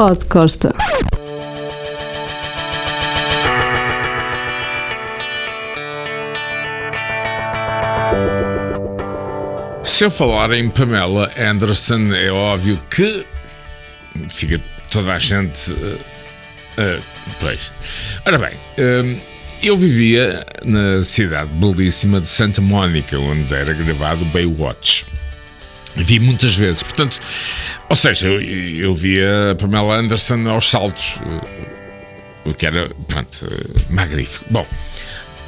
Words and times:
Pod 0.00 0.24
Costa. 0.30 0.74
Se 9.84 10.04
eu 10.04 10.10
falar 10.10 10.52
em 10.52 10.70
Pamela 10.70 11.30
Anderson, 11.38 12.14
é 12.14 12.30
óbvio 12.32 12.80
que 12.88 13.26
fica 14.30 14.58
toda 14.90 15.12
a 15.12 15.18
gente. 15.18 15.70
Uh, 15.74 16.00
uh, 16.78 17.02
pois. 17.38 17.70
Ora 18.24 18.38
bem, 18.38 18.54
uh, 18.54 19.20
eu 19.62 19.76
vivia 19.76 20.46
na 20.64 21.02
cidade 21.02 21.50
belíssima 21.52 22.22
de 22.22 22.26
Santa 22.26 22.62
Mónica, 22.62 23.18
onde 23.18 23.52
era 23.52 23.74
gravado 23.74 24.24
Baywatch. 24.24 25.04
Vi 25.96 26.20
muitas 26.20 26.56
vezes, 26.56 26.82
portanto, 26.82 27.18
ou 27.88 27.96
seja, 27.96 28.28
eu, 28.28 28.40
eu 28.40 28.94
via 28.94 29.52
a 29.52 29.54
Pamela 29.54 29.96
Anderson 29.96 30.48
aos 30.48 30.70
saltos, 30.70 31.18
o 32.44 32.54
que 32.54 32.64
era, 32.64 32.90
pronto, 33.08 33.46
magnífico. 33.90 34.44
Bom, 34.50 34.66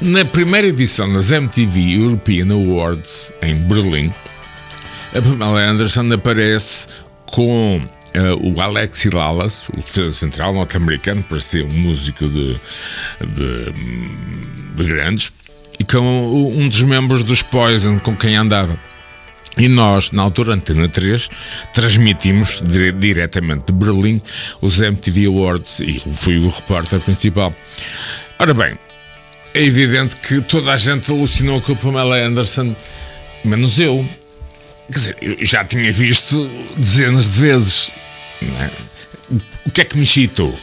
na 0.01 0.25
primeira 0.25 0.67
edição 0.67 1.11
das 1.13 1.31
MTV 1.31 1.97
European 1.97 2.51
Awards 2.51 3.31
em 3.41 3.55
Berlim, 3.55 4.13
a 5.15 5.21
Pamela 5.21 5.61
Anderson 5.61 6.11
aparece 6.11 6.87
com 7.25 7.77
uh, 7.77 8.53
o 8.53 8.61
Alexi 8.61 9.09
Lalas, 9.09 9.69
o 9.69 9.77
defesa 9.77 10.11
central 10.11 10.53
norte-americano, 10.53 11.23
parecia 11.23 11.65
um 11.65 11.71
músico 11.71 12.27
de, 12.27 12.55
de, 13.21 13.71
de, 14.75 14.83
grandes, 14.83 15.31
e 15.79 15.83
com 15.83 15.99
um 15.99 16.67
dos 16.67 16.83
membros 16.83 17.23
dos 17.23 17.41
Poison 17.41 17.99
com 17.99 18.15
quem 18.15 18.35
andava. 18.35 18.77
E 19.57 19.67
nós, 19.67 20.11
na 20.11 20.23
altura, 20.23 20.53
Antena 20.55 20.89
3, 20.89 21.29
transmitimos 21.73 22.61
dire 22.61 22.91
diretamente 22.91 23.65
de 23.67 23.73
Berlim 23.73 24.21
os 24.61 24.81
MTV 24.81 25.27
Awards 25.27 25.79
e 25.79 26.01
fui 26.11 26.39
o 26.39 26.49
repórter 26.49 26.99
principal. 27.01 27.53
Ora 28.39 28.53
bem, 28.53 28.77
é 29.53 29.63
evidente 29.63 30.17
que 30.17 30.41
toda 30.41 30.71
a 30.71 30.77
gente 30.77 31.11
alucinou 31.11 31.61
com 31.61 31.73
a 31.73 31.75
Pamela 31.75 32.17
Anderson, 32.17 32.75
menos 33.45 33.79
eu. 33.79 34.07
Quer 34.87 34.93
dizer, 34.93 35.17
eu 35.21 35.45
já 35.45 35.63
tinha 35.63 35.91
visto 35.91 36.49
dezenas 36.75 37.29
de 37.29 37.39
vezes. 37.39 37.91
É? 38.41 38.69
O 39.65 39.71
que 39.71 39.81
é 39.81 39.85
que 39.85 39.97
me 39.97 40.05
chitou? 40.05 40.57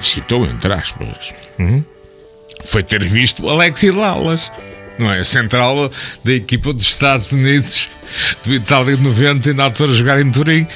Chitou, 0.00 0.46
entre 0.46 0.72
aspas. 0.72 1.34
Uhum. 1.58 1.84
Foi 2.64 2.82
ter 2.82 3.02
visto 3.02 3.48
Alexi 3.48 3.90
Lalas, 3.90 4.50
não 4.98 5.12
é? 5.12 5.24
Central 5.24 5.90
da 6.24 6.32
equipa 6.32 6.72
dos 6.72 6.84
Estados 6.84 7.32
Unidos 7.32 7.88
de 8.42 8.54
Itália 8.54 8.96
de 8.96 9.02
90 9.02 9.50
e 9.50 9.54
na 9.54 9.64
altura 9.64 9.92
jogar 9.92 10.20
em 10.20 10.30
Turim. 10.30 10.66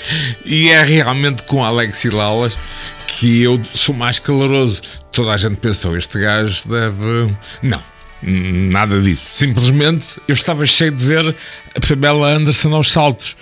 E 0.44 0.68
é 0.68 0.82
realmente 0.82 1.42
com 1.44 1.64
Alexi 1.64 2.10
Lalas 2.10 2.58
que 3.06 3.42
eu 3.42 3.60
sou 3.72 3.94
mais 3.94 4.18
caloroso. 4.18 4.82
Toda 5.12 5.32
a 5.32 5.36
gente 5.36 5.56
pensou, 5.56 5.96
este 5.96 6.18
gajo 6.18 6.68
deve. 6.68 7.36
Não, 7.62 7.82
nada 8.22 9.00
disso. 9.00 9.24
Simplesmente 9.26 10.20
eu 10.26 10.32
estava 10.32 10.66
cheio 10.66 10.92
de 10.92 11.04
ver 11.04 11.36
a 11.74 11.80
Pamela 11.86 12.28
Anderson 12.28 12.74
aos 12.74 12.90
saltos. 12.90 13.36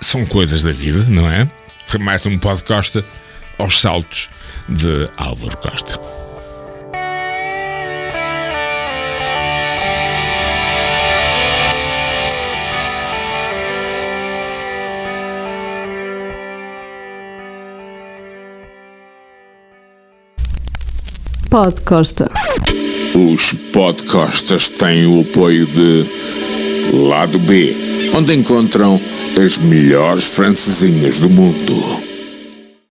São 0.00 0.26
coisas 0.26 0.62
da 0.62 0.72
vida, 0.72 1.04
não 1.08 1.30
é? 1.30 1.48
Foi 1.86 2.00
mais 2.00 2.26
um 2.26 2.38
podcast 2.38 3.02
aos 3.58 3.80
saltos 3.80 4.28
de 4.68 5.08
Álvaro 5.16 5.56
Costa. 5.58 6.25
Pod 21.50 21.80
Costa. 21.82 22.30
Os 23.14 23.54
podcastas 23.72 24.68
têm 24.68 25.06
o 25.06 25.20
apoio 25.20 25.66
de 25.66 26.04
Lado 27.08 27.38
B, 27.38 27.74
onde 28.14 28.34
encontram 28.34 29.00
as 29.42 29.58
melhores 29.58 30.34
francesinhas 30.34 31.20
do 31.20 31.30
mundo. 31.30 32.15